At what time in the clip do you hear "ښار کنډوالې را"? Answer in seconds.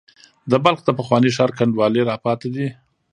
1.35-2.15